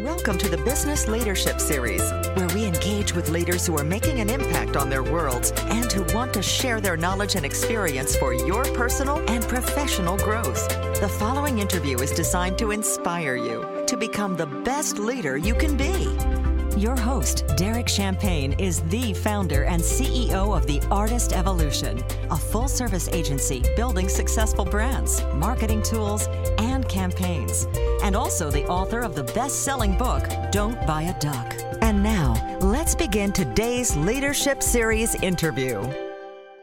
[0.00, 2.00] Welcome to the Business Leadership Series,
[2.34, 6.02] where we engage with leaders who are making an impact on their worlds and who
[6.14, 10.66] want to share their knowledge and experience for your personal and professional growth.
[10.98, 15.76] The following interview is designed to inspire you to become the best leader you can
[15.76, 16.41] be.
[16.76, 22.66] Your host, Derek Champagne, is the founder and CEO of The Artist Evolution, a full
[22.66, 27.66] service agency building successful brands, marketing tools, and campaigns,
[28.02, 31.54] and also the author of the best selling book, Don't Buy a Duck.
[31.82, 35.86] And now, let's begin today's Leadership Series interview.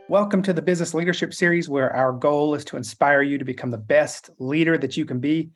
[0.07, 3.69] Welcome to the Business Leadership Series, where our goal is to inspire you to become
[3.69, 5.51] the best leader that you can be.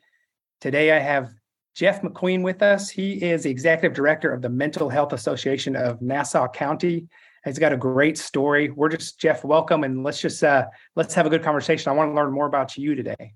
[0.60, 1.34] Today, I have
[1.74, 2.88] Jeff McQueen with us.
[2.88, 7.08] He is the executive director of the Mental Health Association of Nassau County.
[7.44, 8.70] He's got a great story.
[8.70, 11.90] We're just Jeff, welcome, and let's just uh, let's have a good conversation.
[11.90, 13.34] I want to learn more about you today.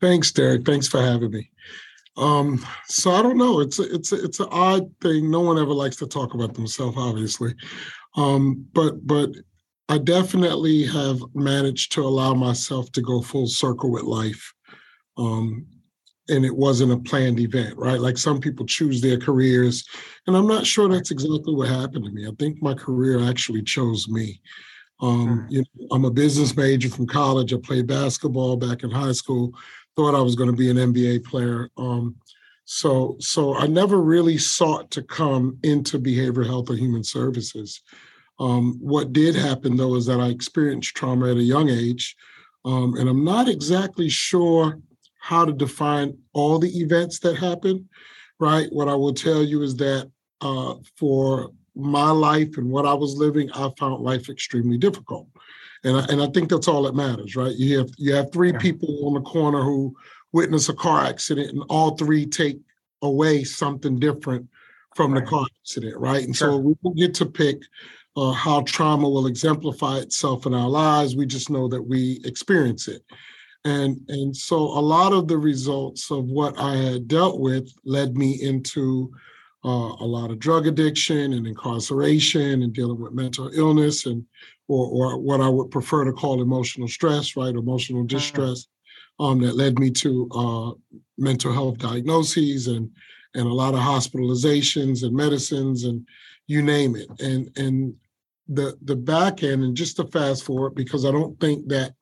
[0.00, 0.66] Thanks, Derek.
[0.66, 1.50] Thanks for having me.
[2.16, 3.60] Um, so I don't know.
[3.60, 5.30] It's a, it's a, it's an odd thing.
[5.30, 7.54] No one ever likes to talk about themselves, obviously,
[8.16, 9.30] um, but but
[9.88, 14.52] I definitely have managed to allow myself to go full circle with life.
[15.16, 15.66] Um,
[16.28, 18.00] and it wasn't a planned event, right?
[18.00, 19.84] Like some people choose their careers,
[20.26, 22.26] and I'm not sure that's exactly what happened to me.
[22.26, 24.40] I think my career actually chose me.
[25.00, 25.52] Um, hmm.
[25.52, 27.54] you know, I'm a business major from college.
[27.54, 29.52] I played basketball back in high school.
[29.96, 31.70] Thought I was going to be an NBA player.
[31.76, 32.16] Um,
[32.64, 37.80] so, so I never really sought to come into behavioral health or human services.
[38.38, 42.14] Um, what did happen though is that I experienced trauma at a young age,
[42.64, 44.78] um, and I'm not exactly sure
[45.28, 47.86] how to define all the events that happen,
[48.40, 48.66] right?
[48.72, 53.14] What I will tell you is that uh, for my life and what I was
[53.14, 55.28] living, I found life extremely difficult.
[55.84, 57.54] And I, and I think that's all that matters, right?
[57.54, 58.58] You have you have three yeah.
[58.58, 59.94] people on the corner who
[60.32, 62.58] witness a car accident, and all three take
[63.02, 64.48] away something different
[64.96, 65.22] from right.
[65.22, 66.24] the car accident, right?
[66.24, 66.52] And sure.
[66.52, 67.58] so we get to pick
[68.16, 71.16] uh, how trauma will exemplify itself in our lives.
[71.16, 73.02] We just know that we experience it.
[73.64, 78.16] And, and so a lot of the results of what I had dealt with led
[78.16, 79.12] me into
[79.64, 84.24] uh, a lot of drug addiction and incarceration and dealing with mental illness and
[84.68, 87.54] or, or what I would prefer to call emotional stress, right?
[87.54, 88.16] Emotional mm-hmm.
[88.16, 88.66] distress.
[89.20, 92.88] Um, that led me to uh, mental health diagnoses and
[93.34, 96.06] and a lot of hospitalizations and medicines and
[96.46, 97.08] you name it.
[97.20, 97.94] And and
[98.48, 101.94] the the back end and just to fast forward because I don't think that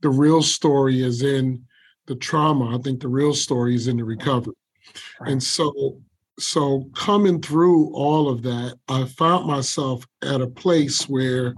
[0.00, 1.64] the real story is in
[2.06, 2.76] the trauma.
[2.76, 4.54] I think the real story is in the recovery.
[5.20, 5.32] Right.
[5.32, 6.00] And so
[6.38, 11.54] so coming through all of that, I found myself at a place where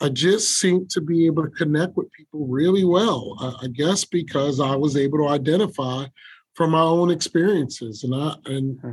[0.00, 3.36] I just seemed to be able to connect with people really well.
[3.40, 6.04] I, I guess because I was able to identify
[6.54, 8.92] from my own experiences, and I and hmm.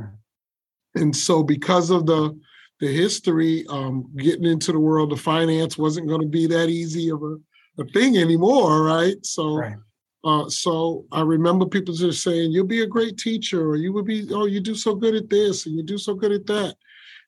[0.94, 2.38] and so because of the
[2.80, 7.10] the history, um, getting into the world of finance wasn't going to be that easy
[7.10, 7.36] of a,
[7.78, 9.16] a thing anymore, right?
[9.24, 9.76] So, right.
[10.24, 14.06] Uh, so I remember people just saying, "You'll be a great teacher," or "You would
[14.06, 16.76] be, oh, you do so good at this, and you do so good at that."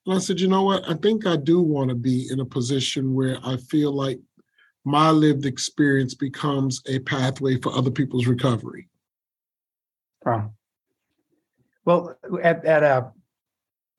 [0.05, 0.89] And I said, "You know what?
[0.89, 4.19] I think I do want to be in a position where I feel like
[4.83, 8.89] my lived experience becomes a pathway for other people's recovery."
[10.25, 10.53] Wow.
[11.85, 13.11] Well, at at a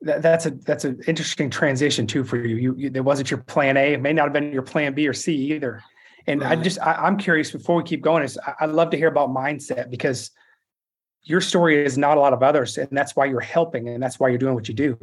[0.01, 2.55] that, that's a that's an interesting transition too for you.
[2.55, 2.89] You, you.
[2.89, 3.93] There wasn't your plan A.
[3.93, 5.83] It may not have been your plan B or C either.
[6.27, 6.57] And right.
[6.57, 8.23] I just I, am curious before we keep going.
[8.23, 10.31] Is I, would love to hear about mindset because
[11.23, 14.19] your story is not a lot of others, and that's why you're helping, and that's
[14.19, 14.97] why you're doing what you do.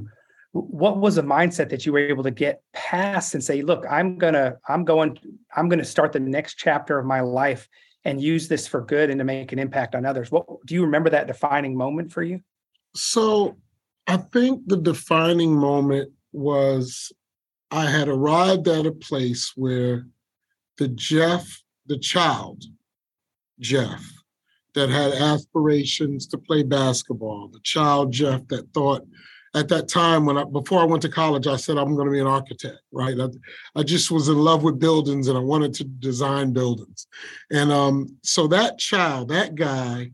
[0.52, 4.16] What was the mindset that you were able to get past and say, look, I'm
[4.16, 5.18] gonna I'm going
[5.54, 7.68] I'm gonna start the next chapter of my life
[8.06, 10.30] and use this for good and to make an impact on others.
[10.30, 12.40] What do you remember that defining moment for you?
[12.94, 13.56] So
[14.06, 17.12] I think the defining moment was
[17.71, 20.06] I had arrived at a place where
[20.78, 22.65] the Jeff, the child,
[23.59, 24.05] Jeff,
[24.75, 29.06] that had aspirations to play basketball, the child Jeff that thought
[29.56, 32.12] at that time when I before I went to college, I said I'm going to
[32.12, 33.19] be an architect, right?
[33.19, 33.29] I,
[33.75, 37.06] I just was in love with buildings and I wanted to design buildings.
[37.50, 40.11] And um, so that child, that guy,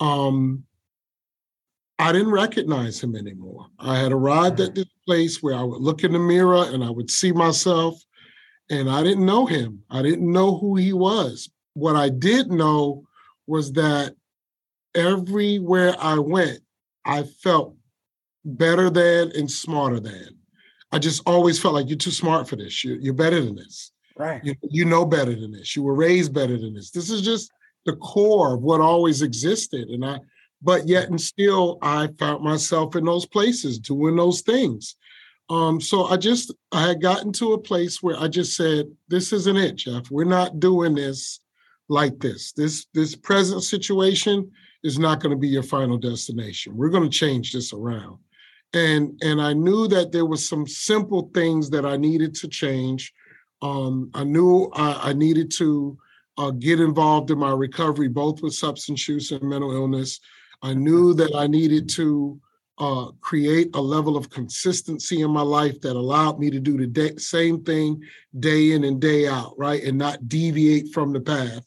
[0.00, 0.64] um,
[1.98, 3.66] I didn't recognize him anymore.
[3.78, 4.74] I had arrived at mm-hmm.
[4.76, 8.02] this place where I would look in the mirror and I would see myself,
[8.70, 9.82] and I didn't know him.
[9.90, 11.50] I didn't know who he was.
[11.74, 13.04] What I did know
[13.46, 14.14] was that
[14.94, 16.60] everywhere I went,
[17.04, 17.76] I felt
[18.44, 20.38] better than and smarter than.
[20.90, 22.84] I just always felt like you're too smart for this.
[22.84, 23.92] You, are better than this.
[24.16, 24.44] Right.
[24.44, 25.74] You, you know better than this.
[25.74, 26.90] You were raised better than this.
[26.90, 27.50] This is just
[27.86, 29.88] the core of what always existed.
[29.88, 30.18] And I
[30.62, 34.96] but yet and still I found myself in those places doing those things.
[35.50, 39.32] Um, so I just I had gotten to a place where I just said, "This
[39.32, 40.10] isn't it, Jeff.
[40.10, 41.40] We're not doing this
[41.88, 42.52] like this.
[42.52, 44.50] This this present situation
[44.82, 46.76] is not going to be your final destination.
[46.76, 48.18] We're going to change this around."
[48.72, 53.12] And and I knew that there was some simple things that I needed to change.
[53.60, 55.98] Um, I knew I, I needed to
[56.38, 60.20] uh, get involved in my recovery, both with substance use and mental illness.
[60.62, 62.40] I knew that I needed to
[62.78, 66.86] uh, create a level of consistency in my life that allowed me to do the
[66.86, 68.02] day, same thing
[68.38, 69.82] day in and day out, right?
[69.82, 71.64] And not deviate from the path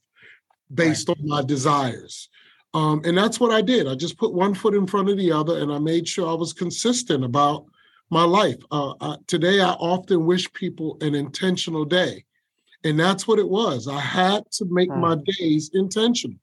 [0.74, 1.18] based right.
[1.20, 2.30] on my desires.
[2.74, 3.88] Um, and that's what I did.
[3.88, 6.34] I just put one foot in front of the other and I made sure I
[6.34, 7.66] was consistent about
[8.10, 8.58] my life.
[8.72, 12.26] Uh, I, today, I often wish people an intentional day.
[12.84, 13.88] And that's what it was.
[13.88, 15.00] I had to make hmm.
[15.00, 16.38] my days intentional.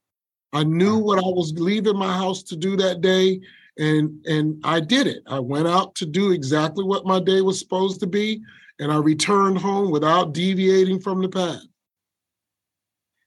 [0.53, 3.41] I knew what I was leaving my house to do that day,
[3.79, 5.23] and and I did it.
[5.27, 8.43] I went out to do exactly what my day was supposed to be,
[8.79, 11.63] and I returned home without deviating from the path.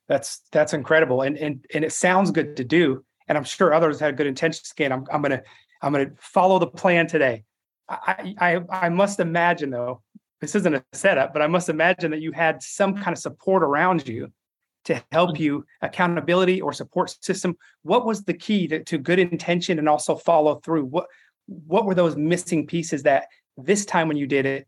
[0.07, 3.99] That's that's incredible, and and and it sounds good to do, and I'm sure others
[3.99, 4.71] had good intentions.
[4.71, 5.41] Again, I'm I'm gonna
[5.81, 7.43] I'm gonna follow the plan today.
[7.89, 10.03] I I I must imagine though,
[10.41, 13.63] this isn't a setup, but I must imagine that you had some kind of support
[13.63, 14.31] around you
[14.85, 15.39] to help mm.
[15.39, 20.15] you accountability or support system what was the key to, to good intention and also
[20.15, 20.85] follow through?
[20.85, 21.07] What
[21.47, 23.27] what were those missing pieces that
[23.57, 24.67] this time when you did it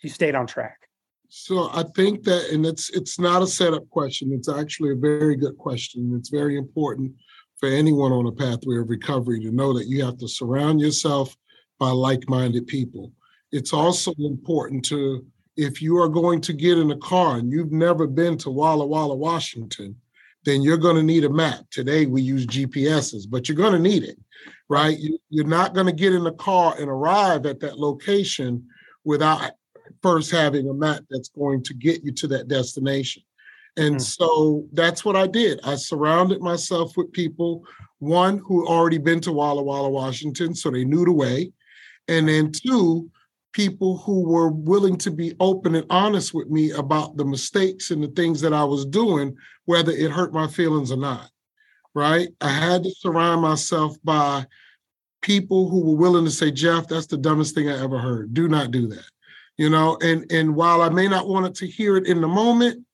[0.00, 0.88] you stayed on track?
[1.28, 5.34] So i think that and it's it's not a setup question it's actually a very
[5.34, 7.12] good question it's very important
[7.62, 11.36] for anyone on a pathway of recovery to know that you have to surround yourself
[11.78, 13.12] by like-minded people.
[13.52, 15.24] It's also important to
[15.56, 18.86] if you are going to get in a car and you've never been to Walla
[18.86, 19.96] Walla, Washington,
[20.44, 21.64] then you're going to need a map.
[21.70, 24.18] Today we use GPSs, but you're going to need it,
[24.68, 24.98] right?
[25.30, 28.66] You're not going to get in the car and arrive at that location
[29.04, 29.52] without
[30.02, 33.22] first having a map that's going to get you to that destination.
[33.76, 34.00] And mm-hmm.
[34.00, 35.60] so that's what I did.
[35.64, 37.64] I surrounded myself with people,
[38.00, 41.52] one who already been to Walla Walla, Washington, so they knew the way.
[42.08, 43.10] And then two,
[43.52, 48.02] people who were willing to be open and honest with me about the mistakes and
[48.02, 51.30] the things that I was doing, whether it hurt my feelings or not.
[51.94, 52.28] Right.
[52.40, 54.46] I had to surround myself by
[55.20, 58.32] people who were willing to say, Jeff, that's the dumbest thing I ever heard.
[58.32, 59.04] Do not do that.
[59.58, 62.28] You know, and and while I may not want it to hear it in the
[62.28, 62.84] moment,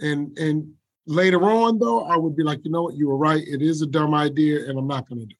[0.00, 0.72] and and
[1.06, 3.42] later on though, I would be like, you know what, you were right.
[3.46, 5.36] It is a dumb idea, and I'm not going to do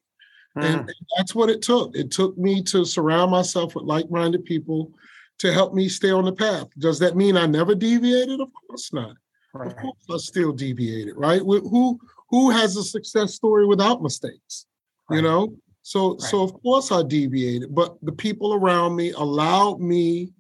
[0.57, 0.65] Mm.
[0.65, 1.97] And, that's what it took.
[1.97, 4.93] It took me to surround myself with like minded people
[5.39, 6.69] to help me stay on the path.
[6.79, 8.41] Does that mean I never deviated?
[8.41, 9.17] Of course not.
[9.53, 9.69] Right.
[9.69, 11.41] Of course I still deviated, right?
[11.41, 11.99] Who
[12.29, 14.67] who has a success story without mistakes?
[15.09, 15.17] Right.
[15.17, 15.57] You know?
[15.83, 16.21] So right.
[16.21, 20.33] so of course I deviated, but the people around me allowed me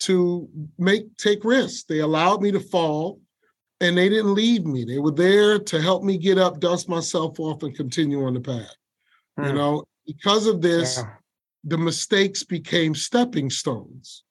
[0.00, 0.48] to
[0.78, 1.84] make take risks.
[1.84, 3.20] They allowed me to fall
[3.80, 4.84] and they didn't leave me.
[4.84, 8.40] They were there to help me get up, dust myself off, and continue on the
[8.40, 8.74] path.
[9.38, 9.54] You hmm.
[9.54, 11.10] know, because of this, yeah.
[11.64, 14.22] the mistakes became stepping stones.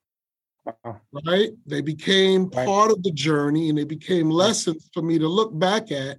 [1.28, 1.52] Right?
[1.68, 2.66] They became right.
[2.66, 6.18] part of the journey and they became lessons for me to look back at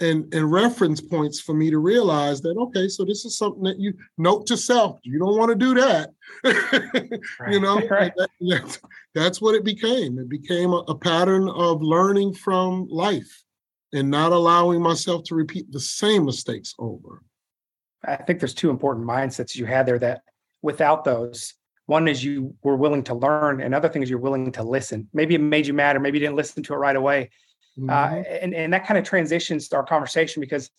[0.00, 3.80] and, and reference points for me to realize that, okay, so this is something that
[3.80, 5.00] you note to self.
[5.02, 6.10] You don't want to do that.
[6.44, 7.52] right.
[7.52, 8.12] You know, right.
[8.16, 8.78] that,
[9.14, 10.18] that's what it became.
[10.18, 13.42] It became a, a pattern of learning from life
[13.92, 17.22] and not allowing myself to repeat the same mistakes over.
[18.04, 20.22] I think there's two important mindsets you had there that
[20.62, 21.54] without those,
[21.86, 25.08] one is you were willing to learn, and other thing is you're willing to listen.
[25.12, 27.30] Maybe it made you mad, or maybe you didn't listen to it right away.
[27.78, 27.90] Uh, mm-hmm.
[27.90, 30.70] Uh, and, and that kind of transitions our conversation because,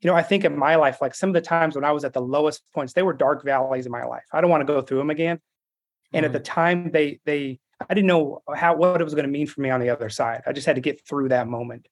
[0.00, 2.04] you know, I think in my life, like some of the times when I was
[2.04, 4.24] at the lowest points, they were dark valleys in my life.
[4.32, 5.40] I don't want to go through them again.
[6.12, 6.26] And mm-hmm.
[6.26, 9.46] at the time, they they I didn't know how what it was going to mean
[9.46, 10.42] for me on the other side.
[10.46, 11.88] I just had to get through that moment.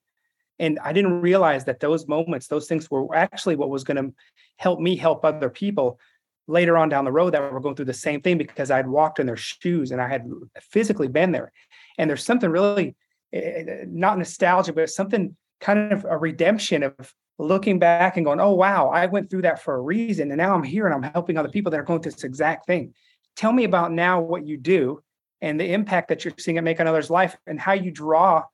[0.62, 4.14] And I didn't realize that those moments, those things were actually what was going to
[4.58, 5.98] help me help other people
[6.46, 9.18] later on down the road that were going through the same thing because I'd walked
[9.18, 10.24] in their shoes and I had
[10.60, 11.50] physically been there.
[11.98, 12.94] And there's something really
[13.32, 18.38] eh, eh, not nostalgia, but something kind of a redemption of looking back and going,
[18.38, 20.30] oh, wow, I went through that for a reason.
[20.30, 22.68] And now I'm here and I'm helping other people that are going through this exact
[22.68, 22.94] thing.
[23.34, 25.02] Tell me about now what you do
[25.40, 28.44] and the impact that you're seeing it make on others' life and how you draw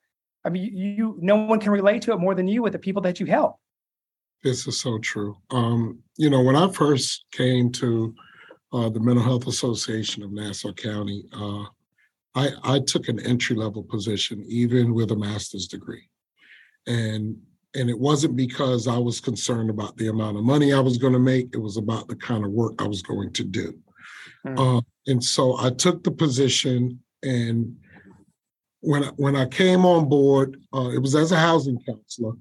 [0.44, 3.02] I mean, you, no one can relate to it more than you with the people
[3.02, 3.56] that you help.
[4.42, 5.36] This is so true.
[5.50, 8.14] Um, you know, when I first came to
[8.72, 11.64] uh, the Mental Health Association of Nassau County, uh,
[12.34, 16.08] I, I took an entry level position, even with a master's degree,
[16.86, 17.36] and
[17.74, 21.12] and it wasn't because I was concerned about the amount of money I was going
[21.12, 21.48] to make.
[21.52, 23.78] It was about the kind of work I was going to do.
[24.46, 24.78] Mm.
[24.78, 27.76] Uh, and so I took the position, and
[28.80, 32.34] when I, when I came on board, uh, it was as a housing counselor,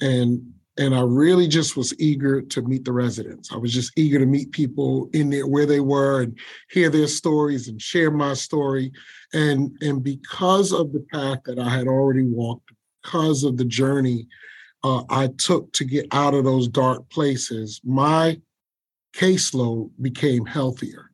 [0.00, 0.42] and
[0.76, 3.52] and I really just was eager to meet the residents.
[3.52, 6.36] I was just eager to meet people in there where they were and
[6.70, 8.90] hear their stories and share my story.
[9.32, 12.72] And and because of the path that I had already walked,
[13.02, 14.26] because of the journey
[14.82, 18.40] uh, I took to get out of those dark places, my
[19.16, 21.10] caseload became healthier.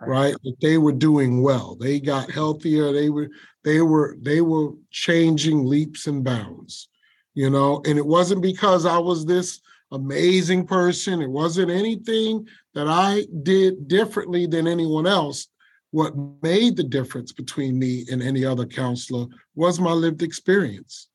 [0.00, 0.34] Right.
[0.44, 0.56] right?
[0.60, 1.76] they were doing well.
[1.76, 2.92] They got healthier.
[2.92, 3.28] They were
[3.64, 6.88] they were they were changing leaps and bounds,
[7.34, 7.82] you know.
[7.86, 9.60] And it wasn't because I was this
[9.92, 11.20] amazing person.
[11.20, 15.48] It wasn't anything that I did differently than anyone else.
[15.90, 21.08] What made the difference between me and any other counselor was my lived experience.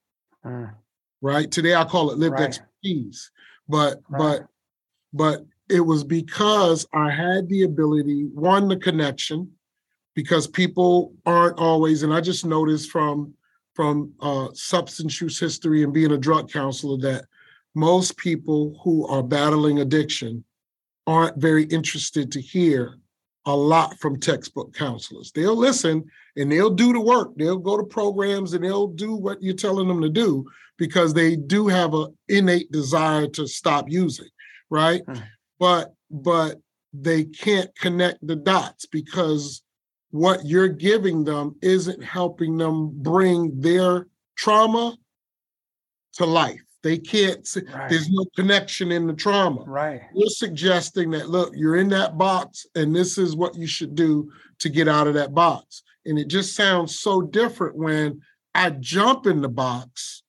[0.46, 0.74] Mm
[1.26, 1.50] right?
[1.50, 2.44] Today I call it lived right.
[2.44, 3.32] expertise,
[3.68, 4.20] but right.
[4.20, 4.48] but
[5.14, 9.52] but it was because I had the ability, one, the connection,
[10.16, 13.34] because people aren't always, and I just noticed from
[13.74, 17.26] from uh, substance use history and being a drug counselor that
[17.76, 20.46] most people who are battling addiction
[21.06, 22.98] aren't very interested to hear
[23.46, 25.32] a lot from textbook counselors.
[25.34, 26.06] They'll listen
[26.38, 27.36] and they'll do the work.
[27.36, 30.46] They'll go to programs and they'll do what you're telling them to do
[30.78, 34.30] because they do have an innate desire to stop using,
[34.70, 35.02] right?
[35.06, 35.20] Hmm.
[35.60, 36.60] But but
[36.94, 39.62] they can't connect the dots because
[40.12, 44.08] what you're giving them isn't helping them bring their
[44.38, 44.96] trauma
[46.14, 46.62] to life.
[46.84, 47.90] They can't right.
[47.90, 49.64] there's no connection in the trauma.
[49.66, 50.02] Right.
[50.14, 54.32] You're suggesting that look, you're in that box and this is what you should do
[54.60, 55.84] to get out of that box.
[56.06, 58.22] And it just sounds so different when
[58.54, 60.24] I jump in the box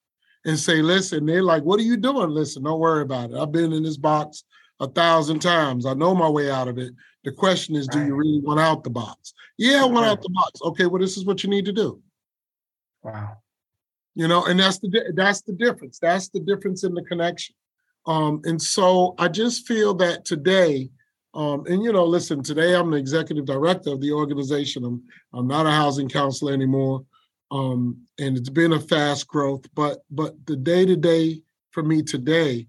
[0.46, 2.30] and say, listen, they're like, what are you doing?
[2.30, 3.36] Listen, don't worry about it.
[3.36, 4.42] I've been in this box
[4.80, 5.86] a thousand times.
[5.86, 6.92] I know my way out of it.
[7.24, 8.00] The question is, right.
[8.00, 9.34] do you really want out the box?
[9.58, 10.12] Yeah, I want right.
[10.12, 10.60] out the box.
[10.62, 12.00] Okay, well, this is what you need to do.
[13.02, 13.38] Wow.
[14.14, 15.98] You know, and that's the that's the difference.
[15.98, 17.54] That's the difference in the connection.
[18.06, 20.90] Um, and so I just feel that today,
[21.34, 24.84] um, and you know, listen, today I'm the executive director of the organization.
[24.84, 25.02] I'm
[25.34, 27.04] I'm not a housing counselor anymore
[27.50, 29.66] um, and it's been a fast growth.
[29.74, 32.66] But but the day to day for me today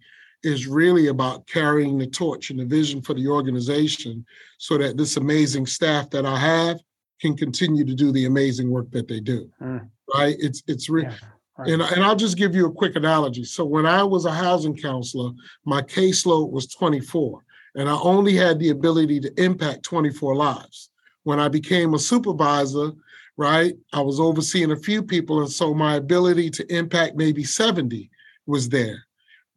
[0.47, 4.25] is really about carrying the torch and the vision for the organization,
[4.57, 6.79] so that this amazing staff that I have
[7.19, 9.49] can continue to do the amazing work that they do.
[9.61, 9.89] Mm.
[10.13, 10.35] Right?
[10.39, 11.07] It's it's really.
[11.07, 11.29] Yeah.
[11.57, 11.69] Right.
[11.71, 13.43] And, and I'll just give you a quick analogy.
[13.43, 15.31] So when I was a housing counselor,
[15.65, 20.91] my caseload was 24, and I only had the ability to impact 24 lives.
[21.23, 22.91] When I became a supervisor,
[23.37, 23.73] right?
[23.91, 28.07] I was overseeing a few people, and so my ability to impact maybe 70
[28.45, 29.06] was there.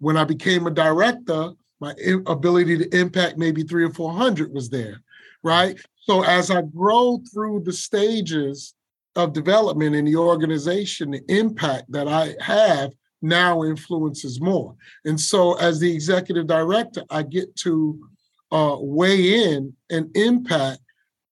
[0.00, 1.94] When I became a director, my
[2.26, 5.00] ability to impact maybe three or 400 was there,
[5.42, 5.78] right?
[6.02, 8.74] So as I grow through the stages
[9.16, 12.92] of development in the organization, the impact that I have
[13.22, 14.74] now influences more.
[15.04, 17.98] And so as the executive director, I get to
[18.52, 20.80] uh, weigh in and impact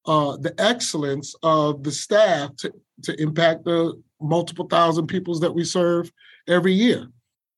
[0.06, 2.72] uh, the excellence of the staff to,
[3.02, 6.10] to impact the multiple thousand peoples that we serve
[6.46, 7.08] every year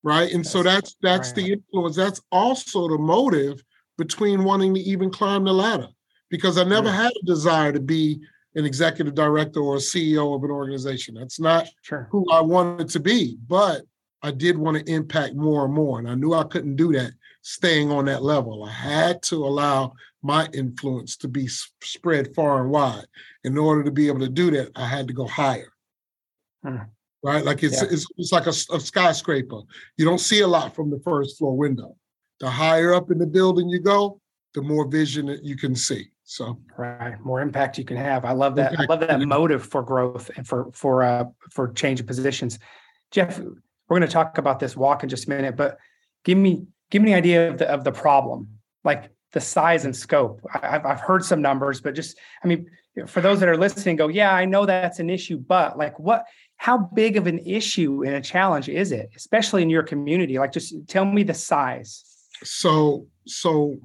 [0.03, 1.37] right and that's, so that's that's right.
[1.37, 3.63] the influence that's also the motive
[3.99, 5.89] between wanting to even climb the ladder
[6.31, 8.21] because i never had a desire to be
[8.57, 12.09] an executive director or a ceo of an organization that's not sure.
[12.11, 13.83] who i wanted to be but
[14.23, 17.13] i did want to impact more and more and i knew i couldn't do that
[17.43, 19.93] staying on that level i had to allow
[20.23, 23.07] my influence to be spread far and wide.
[23.45, 25.73] In order to be able to do that, I had to go higher.
[26.63, 26.77] Hmm.
[27.23, 27.45] Right?
[27.45, 27.89] Like it's, yeah.
[27.91, 29.61] it's, it's like a, a skyscraper.
[29.97, 31.97] You don't see a lot from the first floor window.
[32.41, 34.21] The higher up in the building you go,
[34.55, 36.11] the more vision that you can see.
[36.25, 38.25] So right, more impact you can have.
[38.25, 38.73] I love that.
[38.73, 38.91] Impact.
[38.91, 42.59] I love that motive for growth and for for uh for change of positions.
[43.11, 45.77] Jeff, we're going to talk about this walk in just a minute, but
[46.25, 48.49] give me give me an idea of the of the problem.
[48.85, 50.41] Like the size and scope.
[50.55, 52.67] I've, I've heard some numbers, but just, I mean,
[53.07, 56.25] for those that are listening, go, yeah, I know that's an issue, but like what,
[56.61, 60.39] how big of an issue and a challenge is it, especially in your community?
[60.39, 62.05] Like, just tell me the size.
[62.45, 63.77] So, so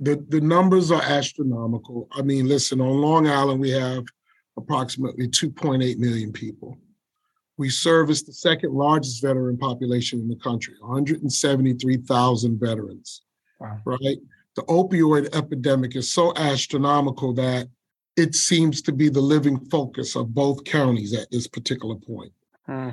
[0.00, 2.08] the the numbers are astronomical.
[2.10, 4.02] I mean, listen, on Long Island we have
[4.56, 6.76] approximately 2.8 million people.
[7.56, 13.22] We service the second largest veteran population in the country, 173,000 veterans.
[13.60, 13.78] Wow.
[13.84, 14.18] Right?
[14.56, 17.68] The opioid epidemic is so astronomical that
[18.16, 22.32] it seems to be the living focus of both counties at this particular point.
[22.66, 22.90] Hmm.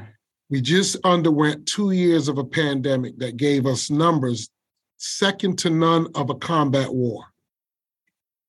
[0.49, 4.49] We just underwent two years of a pandemic that gave us numbers
[4.97, 7.23] second to none of a combat war.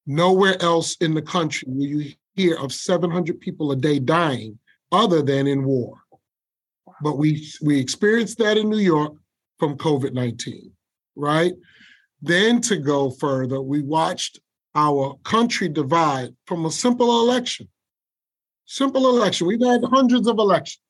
[0.06, 4.58] Nowhere else in the country will you hear of 700 people a day dying
[4.90, 5.98] other than in war.
[7.02, 9.14] But we we experienced that in New York
[9.58, 10.70] from COVID-19,
[11.16, 11.52] right?
[12.20, 14.40] Then to go further, we watched
[14.74, 17.68] our country divide from a simple election.
[18.66, 19.46] Simple election.
[19.46, 20.80] We've had hundreds of elections,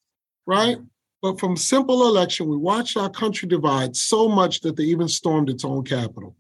[0.47, 0.79] right?
[1.21, 5.49] But from simple election, we watched our country divide so much that they even stormed
[5.49, 6.37] its own capitol.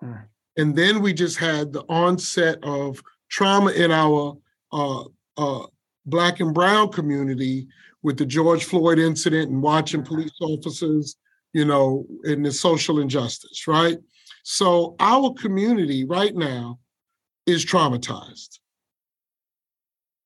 [0.00, 0.14] Hmm.
[0.56, 4.36] And then we just had the onset of trauma in our
[4.72, 5.04] uh,
[5.36, 5.66] uh,
[6.06, 7.66] Black and Brown community
[8.02, 11.16] with the George Floyd incident and watching police officers,
[11.52, 13.98] you know, in the social injustice, right?
[14.44, 16.78] So our community right now
[17.46, 18.58] is traumatized.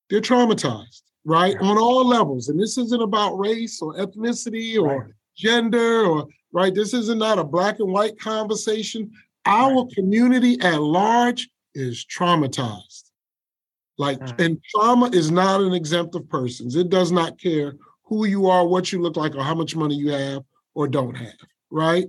[0.09, 1.55] They're traumatized, right?
[1.61, 2.49] On all levels.
[2.49, 5.11] And this isn't about race or ethnicity or right.
[5.37, 6.75] gender or right.
[6.75, 9.09] This isn't not a black and white conversation.
[9.45, 9.95] Our right.
[9.95, 13.11] community at large is traumatized.
[13.97, 14.45] Like, mm.
[14.45, 16.75] and trauma is not an exempt of persons.
[16.75, 19.95] It does not care who you are, what you look like, or how much money
[19.95, 21.37] you have or don't have,
[21.69, 22.07] right?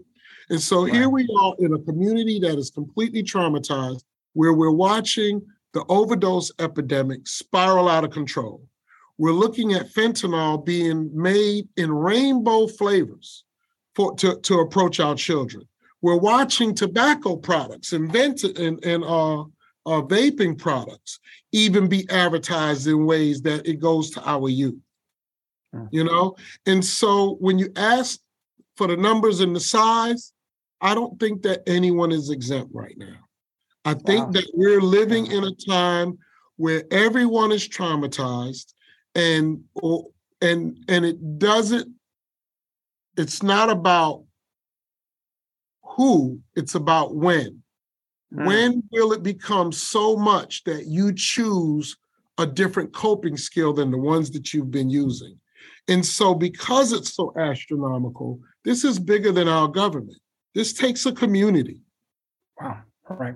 [0.51, 0.93] And so right.
[0.93, 4.03] here we are in a community that is completely traumatized,
[4.35, 5.41] where we're watching
[5.73, 8.61] the overdose epidemic spiral out of control.
[9.17, 13.45] We're looking at fentanyl being made in rainbow flavors
[13.95, 15.69] for to, to approach our children.
[16.03, 21.21] We're watching tobacco products invented and, and uh, uh, vaping products
[21.53, 24.81] even be advertised in ways that it goes to our youth.
[25.75, 25.89] Mm.
[25.93, 28.19] You know, and so when you ask
[28.77, 30.33] for the numbers and the size,
[30.81, 33.17] I don't think that anyone is exempt right now.
[33.85, 34.31] I think wow.
[34.33, 36.19] that we're living in a time
[36.57, 38.75] where everyone is traumatized
[39.15, 39.65] and
[40.43, 41.89] and and it doesn't
[43.17, 44.25] it's not about
[45.83, 47.63] who, it's about when.
[48.35, 48.47] Mm.
[48.47, 51.97] When will it become so much that you choose
[52.39, 55.39] a different coping skill than the ones that you've been using?
[55.89, 60.19] And so, because it's so astronomical, this is bigger than our government.
[60.55, 61.83] This takes a community.
[62.61, 62.81] Wow.
[63.09, 63.35] All right.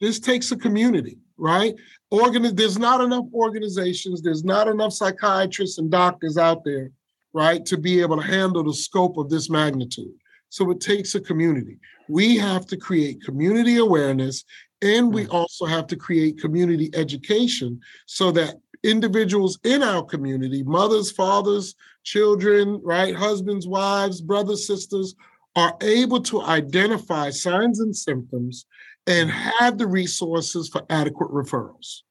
[0.00, 1.74] This takes a community, right?
[2.10, 6.90] Organ- there's not enough organizations, there's not enough psychiatrists and doctors out there,
[7.32, 10.14] right, to be able to handle the scope of this magnitude.
[10.48, 11.78] So it takes a community.
[12.08, 14.44] We have to create community awareness
[14.82, 15.32] and we mm.
[15.32, 22.80] also have to create community education so that individuals in our community, mothers, fathers, children,
[22.84, 25.14] right, husbands, wives, brothers, sisters,
[25.56, 28.66] are able to identify signs and symptoms
[29.06, 29.32] and mm.
[29.32, 32.02] have the resources for adequate referrals.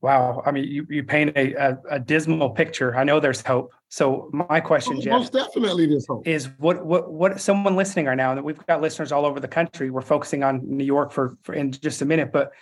[0.00, 0.42] Wow.
[0.44, 2.96] I mean, you, you paint a, a, a dismal picture.
[2.96, 3.72] I know there's hope.
[3.88, 6.26] So my question, oh, Jeff, most definitely there's hope.
[6.26, 9.46] Is what what what someone listening right now, and we've got listeners all over the
[9.46, 9.90] country.
[9.90, 12.52] We're focusing on New York for, for in just a minute, but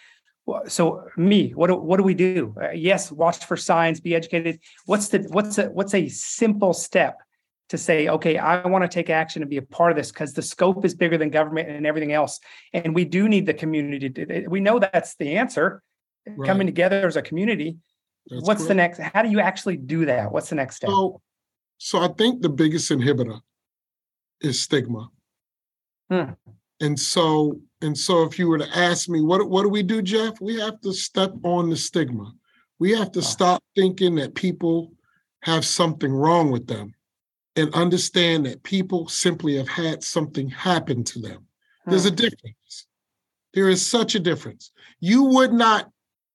[0.67, 2.55] so me, what do, what do we do?
[2.61, 4.59] Uh, yes, watch for signs, be educated.
[4.87, 7.19] What's the what's a what's a simple step
[7.71, 10.35] to say, okay, I want to take action and be a part of this because
[10.35, 12.41] the scope is bigger than government and everything else,
[12.73, 14.11] and we do need the community.
[14.11, 15.83] To, we know that's the answer
[16.27, 16.47] right.
[16.47, 17.79] coming together as a community.
[18.29, 18.69] That's What's correct.
[18.69, 18.99] the next?
[18.99, 20.31] How do you actually do that?
[20.31, 20.91] What's the next step?
[20.91, 21.21] So,
[21.79, 23.41] so I think the biggest inhibitor
[24.41, 25.09] is stigma.
[26.11, 26.31] Hmm.
[26.81, 30.03] And so, and so, if you were to ask me, what what do we do,
[30.03, 30.41] Jeff?
[30.41, 32.33] We have to step on the stigma.
[32.81, 33.23] We have to oh.
[33.23, 34.93] stop thinking that people
[35.43, 36.95] have something wrong with them,
[37.57, 41.47] and understand that people simply have had something happen to them.
[41.85, 41.91] Hmm.
[41.91, 42.87] There's a difference.
[43.55, 44.71] There is such a difference.
[45.01, 45.91] You would not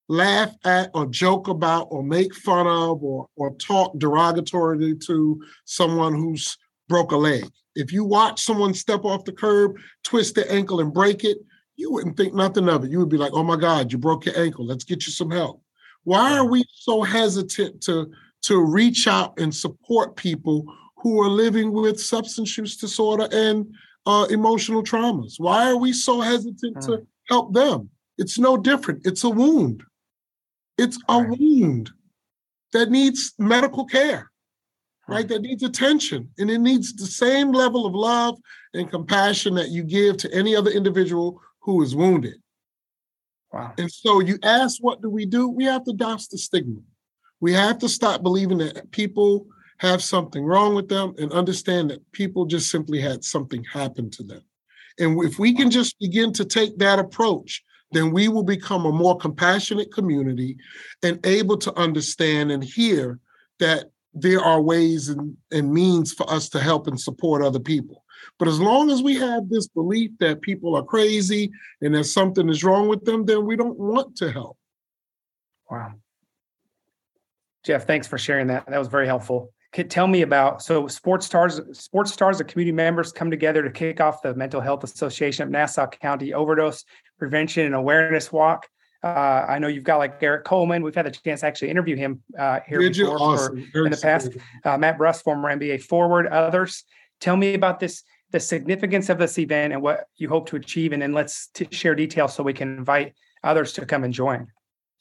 [0.08, 6.13] laugh at or joke about or make fun of or, or talk derogatorily to someone
[6.13, 7.45] who's broke a leg.
[7.75, 11.38] If you watch someone step off the curb, twist their ankle and break it,
[11.75, 12.91] you wouldn't think nothing of it.
[12.91, 14.65] You would be like, oh my God, you broke your ankle.
[14.65, 15.62] Let's get you some help.
[16.04, 18.12] Why are we so hesitant to,
[18.43, 20.65] to reach out and support people
[21.06, 23.72] who are living with substance use disorder and
[24.08, 25.36] uh, emotional traumas?
[25.38, 27.04] Why are we so hesitant to hmm.
[27.30, 27.91] help them?
[28.18, 29.06] It's no different.
[29.06, 29.84] It's a wound.
[30.80, 31.91] It's a wound
[32.74, 34.32] that needs medical care,
[35.08, 35.28] right?
[35.28, 36.28] That needs attention.
[36.39, 38.39] And it needs the same level of love
[38.74, 42.38] and compassion that you give to any other individual who is wounded.
[43.54, 43.76] Wow.
[43.78, 45.50] And so you ask, what do we do?
[45.50, 46.80] We have to douse the stigma.
[47.41, 49.46] We have to stop believing that people
[49.78, 54.24] have something wrong with them and understand that people just simply had something happen to
[54.24, 54.42] them.
[55.00, 57.64] And if we can just begin to take that approach
[57.96, 60.58] then we will become a more compassionate community
[61.04, 63.20] and able to understand and hear
[63.60, 68.04] that there are ways and, and means for us to help and support other people.
[68.38, 72.50] But as long as we have this belief that people are crazy and that something
[72.50, 74.58] is wrong with them, then we don't want to help.
[75.70, 75.94] Wow.
[77.64, 78.66] Jeff, thanks for sharing that.
[78.68, 79.54] That was very helpful.
[79.76, 83.70] Could tell me about so sports stars, sports stars, the community members come together to
[83.70, 86.86] kick off the Mental Health Association of Nassau County Overdose
[87.20, 88.70] Prevention and Awareness Walk.
[89.04, 90.82] Uh, I know you've got like Eric Coleman.
[90.82, 93.70] We've had the chance to actually interview him uh, here before awesome.
[93.74, 94.32] for, in the past.
[94.64, 96.86] Uh, Matt Bruss, former NBA forward, others.
[97.20, 100.94] Tell me about this, the significance of this event and what you hope to achieve,
[100.94, 104.48] and then let's t- share details so we can invite others to come and join.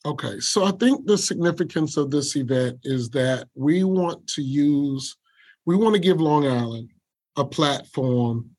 [0.07, 5.17] Okay, so I think the significance of this event is that we want to use,
[5.65, 6.91] we want to give Long Island
[7.37, 8.51] a platform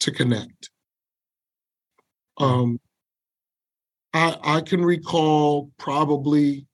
[0.00, 0.70] to connect.
[2.38, 2.80] Um,
[4.12, 6.66] I, I can recall probably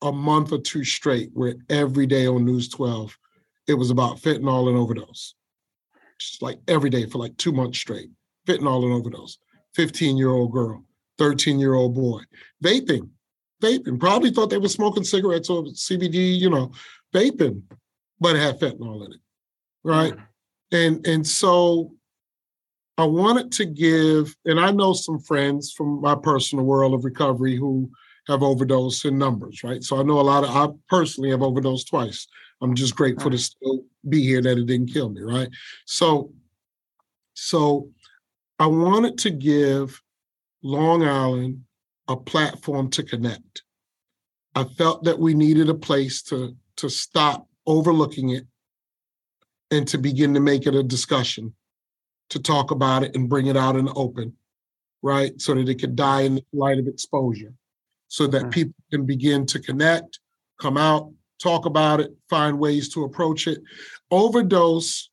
[0.00, 3.16] a month or two straight where every day on News 12,
[3.66, 5.34] it was about fentanyl and overdose.
[6.20, 8.10] Just like every day for like two months straight,
[8.46, 9.38] fentanyl and overdose.
[9.74, 10.84] 15 year old girl,
[11.18, 12.20] 13 year old boy,
[12.62, 13.08] vaping,
[13.62, 13.98] vaping.
[13.98, 16.72] Probably thought they were smoking cigarettes or CBD, you know,
[17.14, 17.62] vaping,
[18.20, 19.20] but it had fentanyl in it.
[19.84, 20.12] Right.
[20.12, 20.76] Mm-hmm.
[20.76, 21.92] And and so
[22.98, 27.56] I wanted to give, and I know some friends from my personal world of recovery
[27.56, 27.90] who
[28.28, 29.82] have overdosed in numbers, right?
[29.82, 32.26] So I know a lot of, I personally have overdosed twice.
[32.60, 35.48] I'm just grateful to still be here that it didn't kill me, right?
[35.86, 36.32] So,
[37.34, 37.90] so
[38.58, 40.00] I wanted to give
[40.62, 41.64] Long Island
[42.08, 43.62] a platform to connect.
[44.54, 48.46] I felt that we needed a place to to stop overlooking it
[49.70, 51.54] and to begin to make it a discussion
[52.30, 54.34] to talk about it and bring it out in the open,
[55.02, 55.38] right?
[55.40, 57.52] So that it could die in the light of exposure,
[58.08, 58.50] so that mm-hmm.
[58.50, 60.18] people can begin to connect,
[60.58, 63.60] come out, talk about it, find ways to approach it.
[64.10, 65.10] Overdose,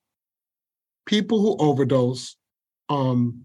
[1.06, 2.38] people who overdose,
[2.88, 3.44] um,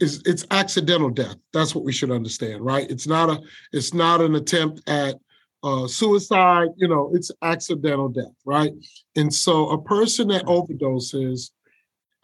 [0.00, 1.36] is it's accidental death.
[1.52, 2.90] That's what we should understand, right?
[2.90, 3.40] It's not a
[3.72, 5.16] it's not an attempt at
[5.62, 6.68] uh, suicide.
[6.76, 8.72] You know, it's accidental death, right?
[9.16, 11.50] And so a person that overdoses,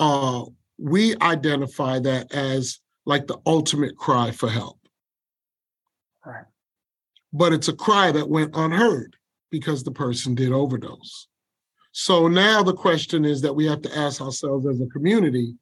[0.01, 0.45] uh,
[0.79, 4.79] we identify that as like the ultimate cry for help.
[6.25, 6.45] Right.
[7.33, 9.17] But it's a cry that went unheard
[9.51, 11.29] because the person did overdose.
[11.93, 15.55] So now the question is that we have to ask ourselves as a community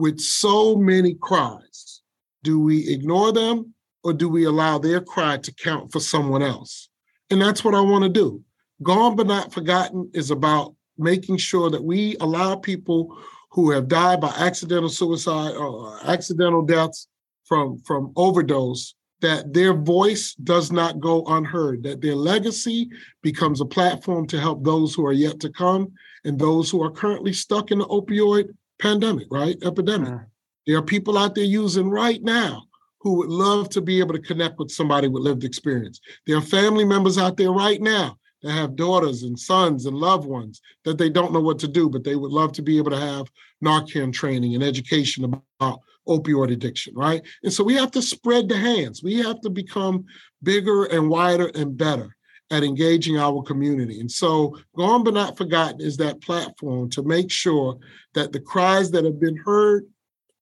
[0.00, 2.02] with so many cries,
[2.42, 6.88] do we ignore them or do we allow their cry to count for someone else?
[7.30, 8.42] And that's what I want to do.
[8.82, 13.16] Gone but not forgotten is about making sure that we allow people
[13.50, 17.08] who have died by accidental suicide or accidental deaths
[17.44, 22.88] from, from overdose, that their voice does not go unheard, that their legacy
[23.22, 25.92] becomes a platform to help those who are yet to come
[26.24, 28.48] and those who are currently stuck in the opioid
[28.80, 29.56] pandemic, right?
[29.62, 30.08] Epidemic.
[30.08, 30.24] Uh-huh.
[30.66, 32.64] There are people out there using right now
[33.00, 36.00] who would love to be able to connect with somebody with lived experience.
[36.26, 40.26] There are family members out there right now that have daughters and sons and loved
[40.26, 42.90] ones that they don't know what to do, but they would love to be able
[42.90, 43.30] to have
[43.64, 47.22] Narcan training and education about opioid addiction, right?
[47.42, 49.02] And so we have to spread the hands.
[49.02, 50.04] We have to become
[50.42, 52.16] bigger and wider and better
[52.50, 54.00] at engaging our community.
[54.00, 57.78] And so, Gone but Not Forgotten is that platform to make sure
[58.14, 59.86] that the cries that have been heard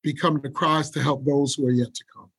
[0.02, 2.30] become the cries to help those who are yet to come.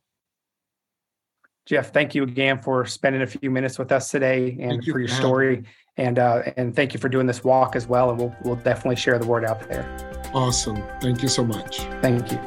[1.65, 4.93] Jeff, thank you again for spending a few minutes with us today and Thank you
[4.93, 5.63] for your for having story.
[5.97, 8.11] And uh, and thank you for doing this walk as well.
[8.11, 10.29] And we'll we'll definitely share the word out there.
[10.33, 10.83] Awesome.
[11.01, 11.79] Thank you so much.
[12.01, 12.39] Thank you.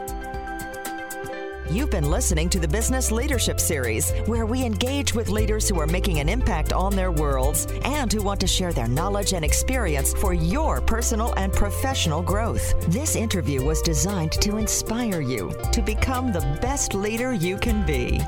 [1.70, 5.86] You've been listening to the Business Leadership Series, where we engage with leaders who are
[5.86, 10.14] making an impact on their worlds and who want to share their knowledge and experience
[10.14, 12.74] for your personal and professional growth.
[12.90, 18.22] This interview was designed to inspire you to become the best leader you can be.